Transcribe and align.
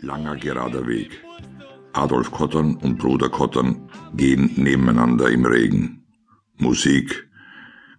Langer 0.00 0.36
gerader 0.36 0.86
Weg. 0.86 1.24
Adolf 1.92 2.30
Kottern 2.30 2.76
und 2.76 2.98
Bruder 2.98 3.30
Kottern 3.30 3.88
gehen 4.14 4.50
nebeneinander 4.56 5.30
im 5.30 5.46
Regen. 5.46 6.04
Musik 6.58 7.28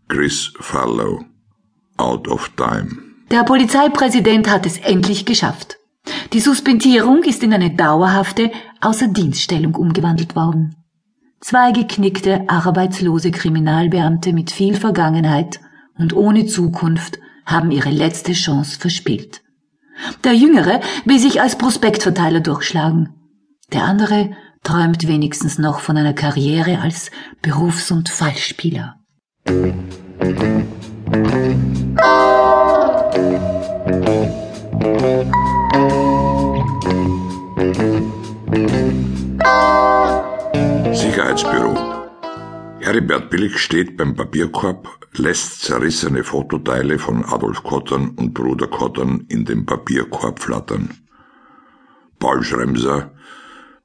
Chris 0.07 0.53
Farlow. 0.59 1.25
Out 1.97 2.27
of 2.27 2.49
Time. 2.55 2.89
Der 3.31 3.43
Polizeipräsident 3.43 4.49
hat 4.49 4.65
es 4.67 4.77
endlich 4.77 5.25
geschafft. 5.25 5.77
Die 6.33 6.39
Suspendierung 6.39 7.23
ist 7.23 7.41
in 7.41 7.53
eine 7.53 7.75
dauerhafte 7.75 8.51
Außerdienststellung 8.81 9.73
umgewandelt 9.75 10.35
worden. 10.35 10.75
Zwei 11.39 11.71
geknickte, 11.71 12.47
arbeitslose 12.47 13.31
Kriminalbeamte 13.31 14.33
mit 14.33 14.51
viel 14.51 14.75
Vergangenheit 14.75 15.59
und 15.97 16.13
ohne 16.13 16.45
Zukunft 16.45 17.19
haben 17.45 17.71
ihre 17.71 17.89
letzte 17.89 18.33
Chance 18.33 18.79
verspielt. 18.79 19.41
Der 20.23 20.33
Jüngere 20.33 20.81
will 21.05 21.19
sich 21.19 21.41
als 21.41 21.57
Prospektverteiler 21.57 22.39
durchschlagen. 22.39 23.13
Der 23.73 23.83
andere 23.83 24.31
träumt 24.63 25.07
wenigstens 25.07 25.57
noch 25.57 25.79
von 25.79 25.97
einer 25.97 26.13
Karriere 26.13 26.79
als 26.81 27.11
Berufs- 27.41 27.91
und 27.91 28.09
Fallspieler. 28.09 28.95
Sicherheitsbüro. 40.93 41.75
Heribert 42.79 43.29
Billig 43.29 43.57
steht 43.57 43.97
beim 43.97 44.15
Papierkorb, 44.15 45.06
lässt 45.17 45.61
zerrissene 45.61 46.23
Fototeile 46.23 46.99
von 46.99 47.23
Adolf 47.25 47.63
Kottern 47.63 48.11
und 48.11 48.33
Bruder 48.33 48.67
Kottern 48.67 49.25
in 49.29 49.45
dem 49.45 49.65
Papierkorb 49.65 50.39
flattern. 50.39 50.89
Paul 52.19 52.43
Schremser, 52.43 53.11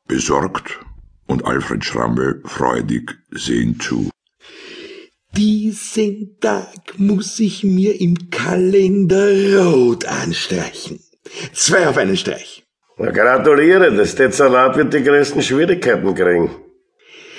besorgt, 0.08 0.80
und 1.26 1.44
Alfred 1.46 1.84
Schrammel, 1.84 2.42
freudig, 2.44 3.16
sehen 3.30 3.78
zu. 3.80 4.10
Diesen 5.36 6.38
Tag 6.40 6.98
muss 6.98 7.40
ich 7.40 7.64
mir 7.64 8.00
im 8.00 8.30
Kalender 8.30 9.28
rot 9.64 10.04
anstreichen. 10.04 11.00
Zwei 11.54 11.88
auf 11.88 11.96
einen 11.96 12.16
Streich. 12.16 12.64
Na, 12.98 13.10
gratuliere, 13.10 13.94
das 13.94 14.36
Salat 14.36 14.76
wird 14.76 14.92
die 14.92 15.02
größten 15.02 15.42
Schwierigkeiten 15.42 16.14
kriegen. 16.14 16.50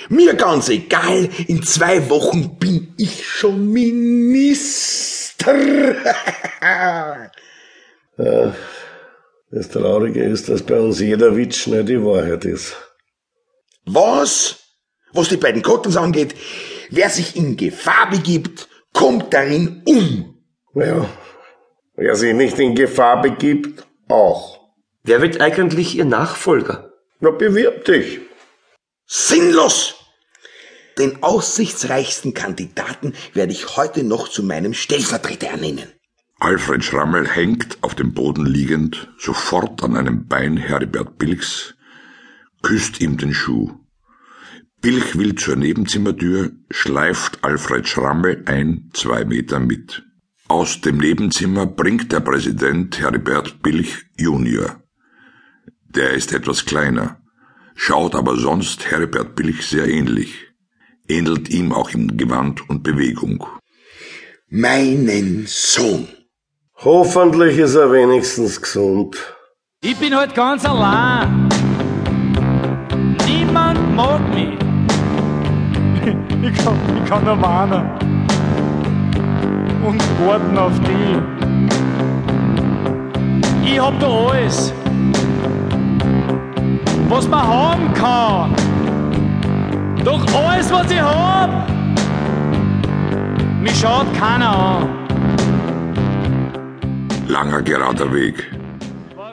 Mir 0.08 0.34
ganz 0.34 0.68
egal, 0.68 1.28
in 1.46 1.62
zwei 1.62 2.08
Wochen 2.10 2.58
bin 2.58 2.94
ich 2.98 3.26
schon 3.26 3.72
Minister. 3.72 5.54
ja, 6.60 7.30
das 9.50 9.68
Traurige 9.68 10.24
ist, 10.24 10.48
dass 10.48 10.62
bei 10.62 10.78
uns 10.78 11.00
jeder 11.00 11.36
Witz 11.36 11.66
nicht 11.66 11.88
die 11.88 12.02
Wahrheit 12.02 12.44
ist. 12.44 12.76
Was? 13.86 14.60
Was 15.12 15.28
die 15.28 15.36
beiden 15.36 15.62
Kottens 15.62 15.96
angeht, 15.96 16.34
wer 16.90 17.08
sich 17.08 17.36
in 17.36 17.56
Gefahr 17.56 18.10
begibt, 18.10 18.68
kommt 18.92 19.32
darin 19.32 19.82
um. 19.86 20.42
Ja, 20.74 21.08
wer 21.96 22.16
sich 22.16 22.34
nicht 22.34 22.58
in 22.58 22.74
Gefahr 22.74 23.22
begibt, 23.22 23.86
auch. 24.08 24.60
Wer 25.02 25.22
wird 25.22 25.40
eigentlich 25.40 25.96
Ihr 25.96 26.04
Nachfolger? 26.04 26.92
Na, 27.20 27.30
bewirb 27.30 27.84
dich. 27.84 28.20
Sinnlos! 29.06 29.94
Den 30.98 31.22
aussichtsreichsten 31.22 32.34
Kandidaten 32.34 33.14
werde 33.32 33.52
ich 33.52 33.76
heute 33.76 34.04
noch 34.04 34.28
zu 34.28 34.42
meinem 34.44 34.74
Stellvertreter 34.74 35.48
ernennen. 35.48 35.92
Alfred 36.38 36.84
Schrammel 36.84 37.28
hängt 37.28 37.78
auf 37.82 37.94
dem 37.94 38.12
Boden 38.12 38.46
liegend, 38.46 39.12
sofort 39.18 39.82
an 39.82 39.96
einem 39.96 40.26
Bein 40.26 40.56
Heribert 40.56 41.18
Bilks, 41.18 41.74
küsst 42.62 43.00
ihm 43.00 43.16
den 43.16 43.34
Schuh. 43.34 43.72
Bilch 44.80 45.16
will 45.16 45.34
zur 45.34 45.56
Nebenzimmertür, 45.56 46.52
schleift 46.70 47.42
Alfred 47.42 47.88
Schrammel 47.88 48.42
ein, 48.46 48.90
zwei 48.92 49.24
Meter 49.24 49.58
mit. 49.58 50.04
Aus 50.46 50.80
dem 50.82 50.98
Nebenzimmer 50.98 51.66
bringt 51.66 52.12
der 52.12 52.20
Präsident 52.20 53.00
Heribert 53.00 53.62
Bilch 53.62 54.04
Junior. 54.18 54.82
Der 55.86 56.10
ist 56.10 56.32
etwas 56.32 56.66
kleiner, 56.66 57.23
schaut 57.74 58.14
aber 58.14 58.36
sonst 58.36 58.90
Herbert 58.90 59.34
Bilch 59.36 59.66
sehr 59.66 59.88
ähnlich, 59.88 60.34
ähnelt 61.08 61.48
ihm 61.50 61.72
auch 61.72 61.90
in 61.90 62.16
Gewand 62.16 62.68
und 62.68 62.82
Bewegung. 62.82 63.46
Meinen 64.48 65.44
Sohn. 65.46 66.08
Hoffentlich 66.76 67.58
ist 67.58 67.74
er 67.74 67.90
wenigstens 67.90 68.60
gesund. 68.60 69.16
Ich 69.82 69.96
bin 69.96 70.14
halt 70.14 70.34
ganz 70.34 70.64
allein. 70.64 71.48
Niemand 73.26 73.94
mag 73.94 74.20
mich. 74.34 74.58
Ich 76.44 76.62
kann, 76.62 76.78
ich 77.02 77.08
kann 77.08 77.24
nur 77.24 77.40
warnen. 77.40 77.90
Und 79.82 80.02
warten 80.26 80.58
auf 80.58 80.78
die. 80.80 81.22
Ich 83.66 83.80
hab 83.80 83.98
da 83.98 84.06
alles 84.06 84.74
was 87.08 87.28
man 87.28 87.46
haben 87.46 87.92
kann. 87.94 88.54
Doch 90.04 90.26
alles, 90.34 90.70
was 90.70 90.90
ich 90.90 91.00
hab, 91.00 91.68
mich 93.60 93.78
schaut 93.80 94.12
keiner 94.14 94.56
an. 94.56 94.88
Langer 97.28 97.62
gerader 97.62 98.12
Weg. 98.12 98.50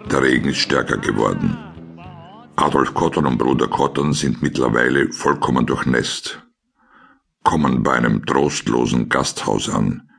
Der 0.09 0.21
Regen 0.21 0.49
ist 0.49 0.59
stärker 0.59 0.97
geworden. 0.97 1.57
Adolf 2.55 2.93
Kottern 2.93 3.25
und 3.25 3.37
Bruder 3.37 3.67
Kottern 3.67 4.13
sind 4.13 4.41
mittlerweile 4.41 5.11
vollkommen 5.11 5.65
durchnässt, 5.65 6.41
kommen 7.43 7.81
bei 7.81 7.93
einem 7.93 8.25
trostlosen 8.25 9.09
Gasthaus 9.09 9.69
an, 9.69 10.09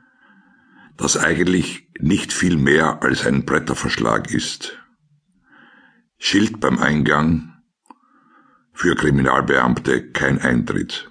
das 0.97 1.17
eigentlich 1.17 1.89
nicht 2.01 2.33
viel 2.33 2.57
mehr 2.57 3.03
als 3.03 3.27
ein 3.27 3.45
Bretterverschlag 3.45 4.31
ist. 4.31 4.82
Schild 6.25 6.61
beim 6.61 6.79
Eingang, 6.79 7.53
für 8.73 8.95
Kriminalbeamte 8.95 10.13
kein 10.13 10.39
Eintritt. 10.39 11.11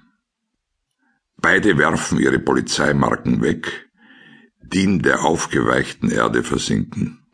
Beide 1.36 1.76
werfen 1.76 2.18
ihre 2.18 2.38
Polizeimarken 2.38 3.42
weg, 3.42 3.90
die 4.62 4.84
in 4.84 5.02
der 5.02 5.22
aufgeweichten 5.22 6.10
Erde 6.10 6.42
versinken. 6.42 7.26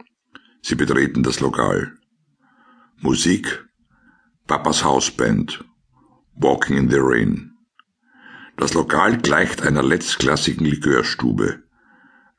Sie 0.60 0.74
betreten 0.74 1.22
das 1.22 1.38
Lokal. 1.38 1.94
Musik, 2.96 3.64
Papas 4.48 4.82
Hausband, 4.82 5.64
Walking 6.34 6.78
in 6.78 6.90
the 6.90 6.98
Rain. 6.98 7.52
Das 8.56 8.74
Lokal 8.74 9.18
gleicht 9.18 9.62
einer 9.62 9.84
letztklassigen 9.84 10.66
Likörstube. 10.66 11.62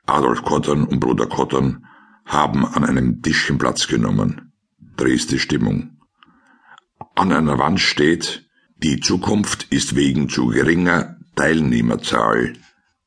Adolf 0.04 0.42
Kottern 0.42 0.84
und 0.84 1.00
Bruder 1.00 1.26
Kottern 1.26 1.86
haben 2.26 2.66
an 2.66 2.84
einem 2.84 3.22
Tischchen 3.22 3.56
Platz 3.56 3.88
genommen. 3.88 4.49
Dresde 4.96 5.38
Stimmung. 5.38 5.98
An 7.14 7.32
einer 7.32 7.58
Wand 7.58 7.80
steht, 7.80 8.46
die 8.76 9.00
Zukunft 9.00 9.66
ist 9.70 9.96
wegen 9.96 10.28
zu 10.28 10.48
geringer 10.48 11.16
Teilnehmerzahl 11.36 12.54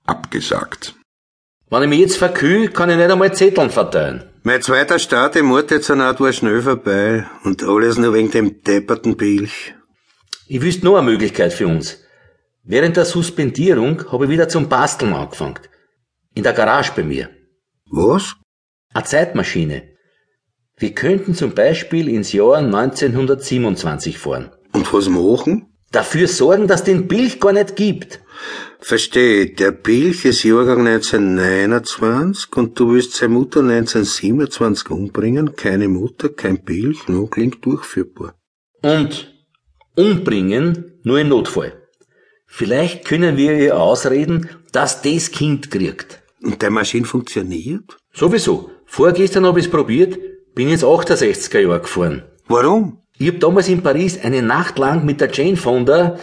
abgesagt. 0.05 0.95
Wenn 1.69 1.83
ich 1.83 1.89
mich 1.89 1.99
jetzt 1.99 2.17
verkühl, 2.17 2.69
kann 2.69 2.89
ich 2.89 2.97
nicht 2.97 3.09
einmal 3.09 3.33
Zetteln 3.33 3.69
verteilen. 3.69 4.29
Mein 4.43 4.61
zweiter 4.61 4.99
Start 4.99 5.35
im 5.35 5.47
Morddezernat 5.47 6.19
war 6.19 6.33
schnell 6.33 6.61
vorbei 6.61 7.25
und 7.43 7.63
alles 7.63 7.97
nur 7.97 8.13
wegen 8.13 8.29
dem 8.29 8.61
depperten 8.61 9.15
Bilch. 9.15 9.73
Ich 10.47 10.61
wüsste 10.61 10.85
noch 10.85 10.97
eine 10.97 11.09
Möglichkeit 11.09 11.53
für 11.53 11.67
uns. 11.67 11.99
Während 12.63 12.97
der 12.97 13.05
Suspendierung 13.05 14.11
habe 14.11 14.25
ich 14.25 14.31
wieder 14.31 14.49
zum 14.49 14.69
Basteln 14.69 15.13
angefangen. 15.13 15.59
In 16.35 16.43
der 16.43 16.53
Garage 16.53 16.91
bei 16.95 17.03
mir. 17.03 17.29
Was? 17.89 18.35
Eine 18.93 19.05
Zeitmaschine. 19.05 19.92
Wir 20.77 20.93
könnten 20.93 21.35
zum 21.35 21.53
Beispiel 21.53 22.09
ins 22.09 22.33
Jahr 22.33 22.57
1927 22.57 24.17
fahren. 24.17 24.51
Und 24.73 24.91
was 24.91 25.07
machen? 25.07 25.67
Dafür 25.91 26.27
sorgen, 26.27 26.67
dass 26.67 26.83
den 26.83 27.07
Bilch 27.07 27.39
gar 27.39 27.53
nicht 27.53 27.75
gibt. 27.75 28.19
Verstehe, 28.79 29.51
der 29.51 29.71
Bilch 29.71 30.25
ist 30.25 30.43
Jahrgang 30.43 30.87
1929 30.87 32.51
und 32.55 32.79
du 32.79 32.93
willst 32.93 33.13
seine 33.13 33.33
Mutter 33.33 33.59
1927 33.59 34.89
umbringen? 34.89 35.55
Keine 35.55 35.87
Mutter, 35.87 36.29
kein 36.29 36.63
Bilch, 36.63 37.07
nur 37.07 37.29
klingt 37.29 37.63
durchführbar. 37.63 38.33
Und 38.81 39.31
umbringen 39.95 40.99
nur 41.03 41.19
im 41.19 41.29
Notfall. 41.29 41.73
Vielleicht 42.47 43.05
können 43.05 43.37
wir 43.37 43.57
ihr 43.57 43.79
ausreden, 43.79 44.49
dass 44.71 45.01
das 45.01 45.31
Kind 45.31 45.71
kriegt. 45.71 46.23
Und 46.41 46.61
der 46.61 46.71
Maschine 46.71 47.05
funktioniert? 47.05 47.97
Sowieso. 48.11 48.71
Vorgestern 48.85 49.45
habe 49.45 49.59
ich 49.59 49.65
es 49.65 49.71
probiert, 49.71 50.17
bin 50.55 50.69
ins 50.69 50.83
68er 50.83 51.59
Jahr 51.59 51.79
gefahren. 51.79 52.23
Warum? 52.47 53.01
Ich 53.17 53.27
habe 53.27 53.39
damals 53.39 53.67
in 53.67 53.83
Paris 53.83 54.19
eine 54.19 54.41
Nacht 54.41 54.77
lang 54.77 55.05
mit 55.05 55.21
der 55.21 55.31
Jane 55.31 55.57
Fonda 55.57 56.19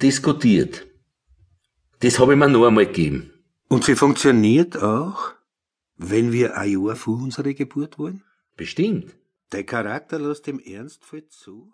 diskutiert. 0.00 0.86
Das 2.00 2.18
habe 2.18 2.34
ich 2.34 2.38
mir 2.38 2.48
noch 2.48 2.66
einmal 2.66 2.86
gegeben. 2.86 3.32
Und 3.68 3.84
sie 3.84 3.96
funktioniert 3.96 4.80
auch, 4.82 5.32
wenn 5.96 6.32
wir 6.32 6.56
ein 6.56 6.70
Jahr 6.70 6.96
vor 6.96 7.14
unserer 7.14 7.52
Geburt 7.54 7.98
waren? 7.98 8.22
Bestimmt. 8.56 9.14
Dein 9.50 9.66
Charakter 9.66 10.18
lässt 10.18 10.46
ihm 10.46 10.60
ernstvoll 10.60 11.26
zu? 11.28 11.72